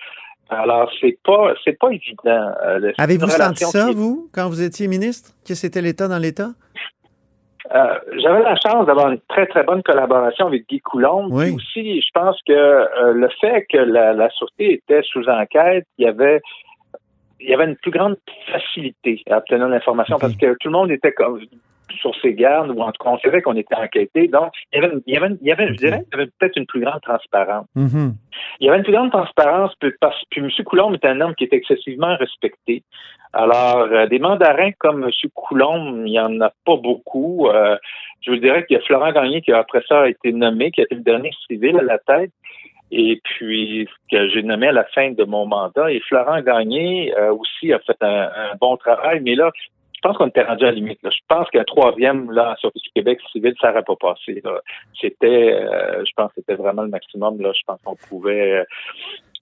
Alors, 0.51 0.91
c'est 0.99 1.17
pas, 1.23 1.53
c'est 1.63 1.79
pas 1.79 1.89
évident. 1.91 2.51
Euh, 2.65 2.91
Avez-vous 2.97 3.29
senti 3.29 3.63
ça, 3.63 3.89
vous, 3.91 4.29
quand 4.33 4.49
vous 4.49 4.61
étiez 4.61 4.89
ministre, 4.89 5.31
que 5.47 5.55
c'était 5.55 5.81
l'État 5.81 6.09
dans 6.09 6.17
l'État? 6.17 6.49
Euh, 7.73 7.99
j'avais 8.17 8.41
la 8.41 8.55
chance 8.55 8.85
d'avoir 8.85 9.11
une 9.11 9.19
très, 9.29 9.45
très 9.45 9.63
bonne 9.63 9.83
collaboration 9.83 10.47
avec 10.47 10.67
Guy 10.67 10.79
Coulomb. 10.79 11.27
Oui. 11.29 11.51
aussi, 11.51 12.01
je 12.01 12.09
pense 12.13 12.37
que 12.47 12.53
euh, 12.53 13.13
le 13.13 13.29
fait 13.39 13.65
que 13.71 13.77
la, 13.77 14.13
la, 14.13 14.29
Sûreté 14.31 14.73
était 14.73 15.01
sous 15.03 15.27
enquête, 15.29 15.85
il 15.97 16.05
y 16.05 16.07
avait 16.07 16.41
il 17.39 17.49
y 17.49 17.53
avait 17.53 17.65
une 17.65 17.75
plus 17.75 17.91
grande 17.91 18.17
facilité 18.51 19.23
à 19.29 19.37
obtenir 19.37 19.67
l'information 19.67 20.19
parce 20.19 20.35
que 20.35 20.55
tout 20.59 20.67
le 20.67 20.71
monde 20.71 20.91
était 20.91 21.11
comme 21.11 21.39
sur 21.99 22.15
ses 22.21 22.33
gardes, 22.33 22.71
ou 22.71 22.81
en 22.81 22.91
tout 22.91 23.03
cas, 23.03 23.11
on 23.11 23.19
savait 23.19 23.41
qu'on 23.41 23.55
était 23.55 23.75
enquêté. 23.75 24.27
Donc, 24.27 24.51
il 24.73 24.81
y 24.81 24.85
avait, 24.85 24.95
il 25.05 25.13
y 25.13 25.17
avait, 25.17 25.35
il 25.41 25.47
y 25.47 25.51
avait 25.51 25.67
je 25.67 25.73
dirais, 25.73 26.03
il 26.07 26.17
y 26.17 26.21
avait 26.21 26.29
peut-être 26.37 26.57
une 26.57 26.65
plus 26.65 26.81
grande 26.81 27.01
transparence. 27.01 27.67
Mm-hmm. 27.75 28.13
Il 28.59 28.65
y 28.65 28.69
avait 28.69 28.77
une 28.77 28.83
plus 28.83 28.93
grande 28.93 29.11
transparence, 29.11 29.73
parce 29.99 30.21
que 30.31 30.39
M. 30.39 30.49
Coulomb 30.65 30.93
est 30.93 31.05
un 31.05 31.21
homme 31.21 31.35
qui 31.35 31.45
est 31.45 31.53
excessivement 31.53 32.15
respecté. 32.17 32.83
Alors, 33.33 33.87
euh, 33.91 34.07
des 34.07 34.19
mandarins 34.19 34.71
comme 34.77 35.03
M. 35.03 35.29
Coulomb, 35.33 36.05
il 36.05 36.11
n'y 36.11 36.19
en 36.19 36.41
a 36.41 36.51
pas 36.65 36.75
beaucoup. 36.75 37.47
Euh, 37.47 37.77
je 38.21 38.31
vous 38.31 38.37
dirais 38.37 38.65
qu'il 38.65 38.77
y 38.77 38.79
a 38.79 38.83
Florent 38.83 39.11
Gagné 39.11 39.41
qui, 39.41 39.51
après 39.51 39.81
ça, 39.87 40.01
a 40.01 40.07
été 40.07 40.33
nommé, 40.33 40.71
qui 40.71 40.81
a 40.81 40.83
été 40.83 40.95
le 40.95 41.01
dernier 41.01 41.31
civil 41.47 41.77
à 41.77 41.83
la 41.83 41.97
tête 41.97 42.31
et 42.91 43.21
puis 43.23 43.87
que 44.11 44.29
j'ai 44.29 44.43
nommé 44.43 44.67
à 44.67 44.73
la 44.73 44.83
fin 44.83 45.11
de 45.11 45.23
mon 45.23 45.45
mandat. 45.45 45.91
Et 45.91 46.01
Florent 46.01 46.41
Gagné 46.41 47.13
euh, 47.17 47.33
aussi 47.33 47.71
a 47.71 47.79
fait 47.79 47.97
un, 48.01 48.29
bon 48.59 48.75
travail, 48.77 49.21
mais 49.21 49.35
là, 49.35 49.49
pense 50.01 50.17
qu'on 50.17 50.27
était 50.27 50.43
rendu 50.43 50.63
à 50.63 50.67
la 50.67 50.73
limite. 50.73 51.01
Là. 51.03 51.09
Je 51.11 51.19
pense 51.27 51.49
qu'un 51.49 51.63
troisième 51.63 52.31
là, 52.31 52.55
sur 52.59 52.71
du 52.71 52.89
Québec 52.93 53.19
civil, 53.31 53.53
ça 53.61 53.69
n'aurait 53.69 53.83
pas 53.83 53.95
passé. 53.95 54.41
C'était, 54.99 55.53
euh, 55.53 56.03
je 56.05 56.11
pense 56.15 56.29
que 56.29 56.41
c'était 56.41 56.55
vraiment 56.55 56.83
le 56.83 56.89
maximum. 56.89 57.41
Là. 57.41 57.51
Je 57.53 57.61
pense 57.65 57.79
qu'on 57.83 57.95
pouvait. 57.95 58.59
Euh, 58.59 58.63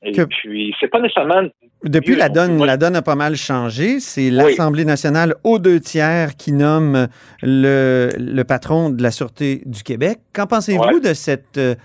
et 0.02 0.26
puis, 0.26 0.74
c'est 0.80 0.88
pas 0.88 1.02
nécessairement. 1.02 1.50
Depuis, 1.84 2.16
la 2.16 2.30
donne, 2.30 2.64
la 2.64 2.78
donne 2.78 2.96
a 2.96 3.02
pas 3.02 3.16
mal 3.16 3.36
changé. 3.36 4.00
C'est 4.00 4.30
l'Assemblée 4.30 4.86
nationale 4.86 5.36
aux 5.44 5.60
deux 5.60 5.80
tiers 5.82 6.38
qui 6.38 6.54
nomme 6.54 7.08
le, 7.42 8.10
le 8.18 8.44
patron 8.44 8.90
de 8.90 9.04
la 9.04 9.12
Sûreté 9.12 9.62
du 9.66 9.84
Québec. 9.84 10.20
Qu'en 10.34 10.48
pensez-vous 10.48 11.02
de 11.02 11.14
cette 11.14 11.58
euh, 11.58 11.76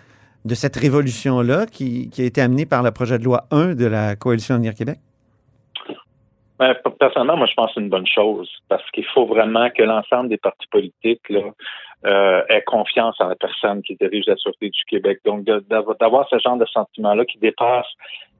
de 0.45 0.54
cette 0.54 0.76
révolution-là 0.76 1.66
qui, 1.66 2.11
qui, 2.11 2.23
a 2.23 2.25
été 2.26 2.40
amenée 2.40 2.66
par 2.66 2.83
le 2.83 2.90
projet 2.90 3.19
de 3.19 3.25
loi 3.25 3.47
1 3.50 3.75
de 3.75 3.87
la 3.87 4.14
Coalition 4.14 4.57
Avenir 4.57 4.75
Québec? 4.75 4.99
Ben, 6.58 6.75
personnellement, 7.00 7.37
moi, 7.37 7.46
je 7.46 7.54
pense 7.54 7.68
que 7.68 7.75
c'est 7.75 7.80
une 7.80 7.88
bonne 7.88 8.06
chose 8.06 8.49
parce 8.68 8.88
qu'il 8.92 9.06
faut 9.06 9.26
vraiment 9.26 9.70
que 9.70 9.82
l'ensemble 9.82 10.28
des 10.28 10.37
partis 10.37 10.68
politiques 10.70 11.28
là, 11.28 11.40
euh, 12.06 12.42
aient 12.49 12.62
confiance 12.62 13.16
en 13.20 13.28
la 13.28 13.34
personne 13.34 13.82
qui 13.82 13.96
dirige 13.96 14.25
la 14.26 14.37
Sûreté 14.37 14.70
du 14.70 14.84
Québec. 14.88 15.18
Donc, 15.25 15.44
d'avoir 15.44 16.28
ce 16.28 16.38
genre 16.38 16.56
de 16.56 16.66
sentiment-là 16.66 17.25
qui 17.25 17.38
dépasse 17.38 17.88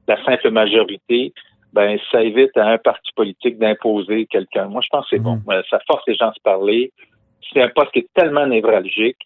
la 0.07 0.23
simple 0.23 0.49
majorité, 0.51 1.33
ben 1.73 1.99
ça 2.09 2.23
évite 2.23 2.55
à 2.55 2.67
un 2.67 2.77
parti 2.77 3.11
politique 3.15 3.57
d'imposer 3.57 4.27
quelqu'un. 4.27 4.67
Moi, 4.67 4.81
je 4.81 4.87
pense 4.89 5.09
que 5.09 5.17
c'est 5.17 5.21
bon. 5.21 5.35
Mm-hmm. 5.35 5.69
Ça 5.69 5.79
force 5.85 6.03
les 6.07 6.15
gens 6.15 6.29
à 6.29 6.33
se 6.33 6.41
parler. 6.41 6.93
C'est 7.51 7.61
un 7.61 7.67
poste 7.67 7.91
qui 7.91 7.99
est 7.99 8.09
tellement 8.13 8.47
névralgique. 8.47 9.17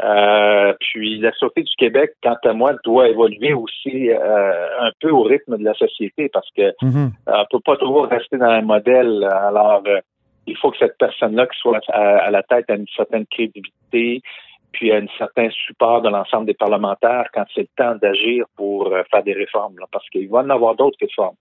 Euh, 0.00 0.72
puis 0.80 1.18
la 1.18 1.32
Sûreté 1.32 1.62
du 1.62 1.74
Québec, 1.76 2.12
quant 2.22 2.36
à 2.44 2.52
moi, 2.52 2.74
doit 2.84 3.08
évoluer 3.08 3.52
aussi 3.52 4.10
euh, 4.10 4.66
un 4.80 4.90
peu 5.00 5.10
au 5.10 5.22
rythme 5.22 5.58
de 5.58 5.64
la 5.64 5.74
société 5.74 6.28
parce 6.32 6.48
que 6.56 6.72
mm 6.82 7.10
on 7.26 7.44
peut 7.50 7.60
pas 7.64 7.76
toujours 7.76 8.06
rester 8.06 8.38
dans 8.38 8.46
un 8.46 8.62
modèle. 8.62 9.24
Alors, 9.24 9.82
euh, 9.86 10.00
il 10.46 10.56
faut 10.56 10.70
que 10.70 10.78
cette 10.78 10.96
personne-là 10.98 11.46
qui 11.46 11.58
soit 11.58 11.80
à, 11.88 12.30
la 12.30 12.42
tête 12.42 12.64
ait 12.68 12.76
une 12.76 12.86
certaine 12.96 13.26
crédibilité, 13.26 14.22
puis 14.72 14.88
ait 14.88 14.96
un 14.96 15.06
certain 15.18 15.48
support 15.50 16.02
de 16.02 16.08
l'ensemble 16.08 16.46
des 16.46 16.54
parlementaires 16.54 17.26
quand 17.32 17.44
c'est 17.54 17.62
le 17.62 17.68
temps 17.76 17.94
d'agir 17.96 18.46
pour 18.56 18.92
faire 19.10 19.22
des 19.22 19.34
réformes, 19.34 19.76
parce 19.92 20.08
qu'il 20.10 20.28
va 20.28 20.38
en 20.38 20.50
avoir 20.50 20.74
d'autres 20.74 20.98
réformes. 21.00 21.36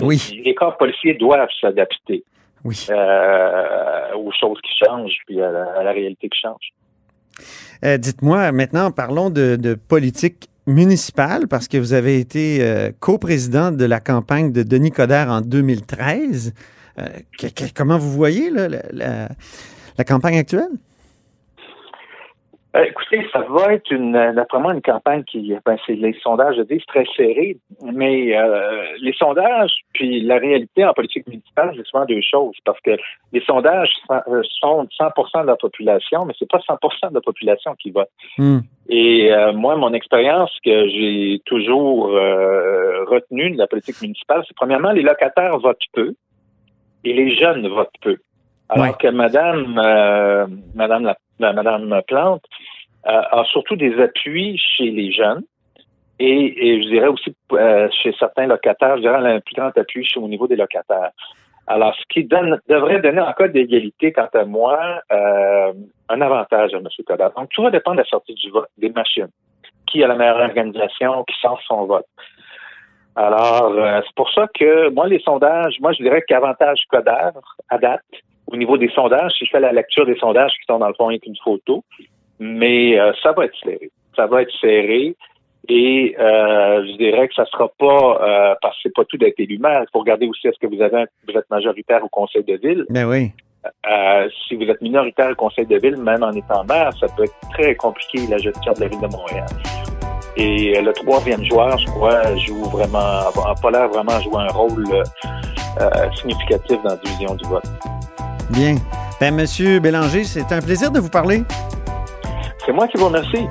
Oui. 0.00 0.40
Les 0.44 0.54
corps 0.54 0.76
policiers 0.76 1.14
doivent 1.14 1.50
s'adapter 1.60 2.24
oui. 2.64 2.86
aux 4.14 4.32
choses 4.32 4.60
qui 4.62 4.84
changent, 4.84 5.18
puis 5.26 5.42
à 5.42 5.82
la 5.82 5.92
réalité 5.92 6.28
qui 6.28 6.38
change. 6.40 6.72
Euh, 7.84 7.98
dites-moi, 7.98 8.52
maintenant, 8.52 8.90
parlons 8.90 9.30
de, 9.30 9.78
politique 9.88 10.48
municipale, 10.66 11.46
parce 11.46 11.68
que 11.68 11.78
vous 11.78 11.92
avez 11.92 12.18
été 12.18 12.58
euh, 12.60 12.90
coprésident 12.98 13.70
de 13.70 13.84
la 13.84 14.00
campagne 14.00 14.50
de 14.52 14.62
Denis 14.62 14.90
Coderre 14.90 15.30
en 15.30 15.40
2013. 15.40 16.52
Euh, 16.98 17.06
comment 17.74 17.98
vous 17.98 18.12
voyez 18.12 18.50
la 18.50 20.04
campagne 20.04 20.38
actuelle? 20.38 20.70
Euh, 22.76 22.84
écoutez, 22.84 23.26
ça 23.32 23.40
va 23.48 23.72
être 23.72 23.90
une, 23.90 24.12
d'après 24.34 24.58
moi, 24.58 24.74
une 24.74 24.82
campagne 24.82 25.24
qui, 25.24 25.54
ben, 25.64 25.76
c'est 25.86 25.94
les 25.94 26.12
sondages, 26.22 26.56
je 26.56 26.62
dis, 26.62 26.82
très 26.86 27.06
serré, 27.16 27.56
mais 27.82 28.36
euh, 28.36 28.84
les 29.00 29.14
sondages 29.14 29.72
puis 29.94 30.20
la 30.20 30.36
réalité 30.36 30.84
en 30.84 30.92
politique 30.92 31.26
municipale, 31.26 31.72
c'est 31.74 31.86
souvent 31.86 32.04
deux 32.04 32.20
choses, 32.20 32.54
parce 32.64 32.80
que 32.80 32.90
les 33.32 33.40
sondages 33.42 33.88
sont 34.60 34.86
100% 35.00 35.42
de 35.42 35.46
la 35.46 35.56
population, 35.56 36.26
mais 36.26 36.34
c'est 36.38 36.50
pas 36.50 36.58
100% 36.58 37.10
de 37.10 37.14
la 37.14 37.20
population 37.22 37.74
qui 37.76 37.92
vote. 37.92 38.10
Hmm. 38.36 38.58
Et 38.90 39.32
euh, 39.32 39.52
moi, 39.54 39.76
mon 39.76 39.94
expérience 39.94 40.50
que 40.62 40.88
j'ai 40.88 41.40
toujours 41.46 42.08
retenue 42.08 43.52
de 43.52 43.58
la 43.58 43.66
politique 43.66 44.02
municipale, 44.02 44.42
c'est 44.46 44.56
premièrement, 44.56 44.92
les 44.92 45.02
locataires 45.02 45.58
votent 45.58 45.78
peu 45.94 46.14
et 47.04 47.12
les 47.14 47.34
jeunes 47.36 47.66
votent 47.68 47.88
peu. 48.02 48.16
Alors 48.68 48.98
que 48.98 49.08
Madame, 49.08 49.80
Madame 50.74 51.04
la 51.04 51.16
Madame 51.38 52.02
Plante, 52.06 52.44
euh, 53.06 53.22
a 53.30 53.44
surtout 53.44 53.76
des 53.76 54.00
appuis 54.00 54.58
chez 54.58 54.90
les 54.90 55.12
jeunes 55.12 55.44
et, 56.18 56.82
je 56.82 56.88
dirais 56.88 57.08
aussi 57.08 57.36
euh, 57.52 57.88
chez 58.02 58.12
certains 58.18 58.46
locataires, 58.46 58.96
je 58.96 59.02
dirais 59.02 59.34
un 59.34 59.40
plus 59.40 59.54
grand 59.54 59.76
appui 59.76 60.08
au 60.16 60.28
niveau 60.28 60.48
des 60.48 60.56
locataires. 60.56 61.10
Alors, 61.68 61.94
ce 61.94 62.02
qui 62.08 62.24
devrait 62.24 63.00
donner 63.00 63.20
en 63.20 63.32
cas 63.32 63.48
d'égalité, 63.48 64.12
quant 64.12 64.28
à 64.32 64.44
moi, 64.44 65.02
euh, 65.12 65.72
un 66.08 66.20
avantage 66.20 66.74
à 66.74 66.78
M. 66.78 66.88
Coderre. 67.06 67.32
Donc, 67.36 67.50
tout 67.50 67.62
va 67.62 67.70
dépendre 67.70 67.96
de 67.96 68.02
la 68.02 68.08
sortie 68.08 68.34
du 68.34 68.50
vote, 68.50 68.68
des 68.78 68.88
machines. 68.90 69.28
Qui 69.86 70.02
a 70.02 70.06
la 70.06 70.14
meilleure 70.14 70.40
organisation, 70.40 71.24
qui 71.24 71.34
sort 71.40 71.60
son 71.66 71.86
vote. 71.86 72.06
Alors, 73.16 73.72
c'est 74.04 74.14
pour 74.14 74.30
ça 74.32 74.46
que 74.54 74.90
moi, 74.90 75.08
les 75.08 75.20
sondages, 75.20 75.78
moi, 75.80 75.92
je 75.92 76.02
dirais 76.02 76.22
qu'avantage 76.26 76.82
Coderre, 76.88 77.32
à 77.68 77.78
date, 77.78 78.02
au 78.46 78.56
niveau 78.56 78.78
des 78.78 78.88
sondages, 78.90 79.32
si 79.38 79.44
je 79.44 79.50
fais 79.50 79.60
la 79.60 79.72
lecture 79.72 80.06
des 80.06 80.16
sondages 80.16 80.52
qui 80.52 80.66
sont 80.66 80.78
dans 80.78 80.88
le 80.88 80.94
fond 80.94 81.08
avec 81.08 81.26
une 81.26 81.36
photo, 81.42 81.84
mais 82.38 82.98
euh, 82.98 83.12
ça 83.22 83.32
va 83.32 83.46
être 83.46 83.56
serré. 83.62 83.90
Ça 84.14 84.26
va 84.26 84.42
être 84.42 84.52
serré. 84.60 85.14
Et 85.68 86.14
euh, 86.18 86.86
je 86.86 86.96
dirais 86.96 87.26
que 87.26 87.34
ça 87.34 87.44
sera 87.46 87.68
pas 87.76 88.20
euh, 88.22 88.54
parce 88.62 88.76
que 88.76 88.82
c'est 88.84 88.94
pas 88.94 89.04
tout 89.04 89.16
d'être 89.16 89.38
élu 89.40 89.58
maire. 89.58 89.82
Il 89.82 89.90
faut 89.92 89.98
regarder 89.98 90.26
aussi 90.26 90.46
est-ce 90.46 90.58
que 90.60 90.72
vous 90.72 90.80
avez 90.80 91.06
vous 91.26 91.36
êtes 91.36 91.50
majoritaire 91.50 92.04
au 92.04 92.08
conseil 92.08 92.44
de 92.44 92.54
ville. 92.56 92.84
Ben 92.88 93.04
oui. 93.04 93.32
si 94.46 94.54
vous 94.54 94.64
êtes 94.64 94.80
minoritaire 94.80 95.30
au 95.32 95.34
conseil 95.34 95.66
de 95.66 95.76
ville, 95.78 95.96
même 95.96 96.22
en 96.22 96.30
étant 96.32 96.62
maire, 96.64 96.92
ça 97.00 97.08
peut 97.16 97.24
être 97.24 97.34
très 97.50 97.74
compliqué 97.74 98.20
la 98.30 98.38
gestion 98.38 98.72
de 98.74 98.80
la 98.80 98.88
ville 98.88 99.00
de 99.00 99.08
Montréal. 99.08 99.46
Et 100.36 100.80
le 100.80 100.92
troisième 100.92 101.42
joueur, 101.44 101.76
je 101.78 101.86
crois, 101.86 102.36
joue 102.36 102.62
vraiment, 102.70 102.98
a 102.98 103.54
pas 103.60 103.70
l'air 103.72 103.88
vraiment 103.88 104.20
jouer 104.20 104.42
un 104.42 104.52
rôle 104.52 104.84
significatif 106.14 106.80
dans 106.84 106.90
la 106.90 106.96
division 106.96 107.34
du 107.34 107.48
vote. 107.48 107.95
Bien. 108.50 108.76
Ben, 109.20 109.34
Monsieur 109.34 109.80
Bélanger, 109.80 110.24
c'est 110.24 110.52
un 110.52 110.60
plaisir 110.60 110.90
de 110.90 111.00
vous 111.00 111.08
parler. 111.08 111.42
C'est 112.64 112.72
moi 112.72 112.86
qui 112.88 112.96
vous 112.98 113.06
remercie. 113.06 113.46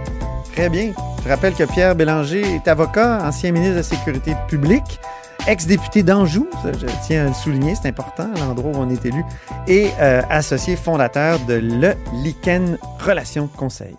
Très 0.53 0.69
bien. 0.69 0.93
Je 1.23 1.29
rappelle 1.29 1.53
que 1.53 1.63
Pierre 1.63 1.95
Bélanger 1.95 2.41
est 2.41 2.67
avocat, 2.67 3.19
ancien 3.23 3.51
ministre 3.51 3.73
de 3.73 3.77
la 3.79 3.83
Sécurité 3.83 4.35
publique, 4.47 4.99
ex-député 5.47 6.03
d'Anjou, 6.03 6.47
je 6.63 6.85
tiens 7.05 7.25
à 7.25 7.27
le 7.29 7.33
souligner, 7.33 7.73
c'est 7.75 7.87
important, 7.87 8.29
l'endroit 8.37 8.71
où 8.73 8.77
on 8.77 8.89
est 8.89 9.05
élu, 9.05 9.23
et 9.67 9.89
euh, 9.99 10.21
associé 10.29 10.75
fondateur 10.75 11.39
de 11.39 11.55
Le 11.55 11.93
Lichen 12.23 12.77
Relations 12.99 13.47
Conseil. 13.47 13.95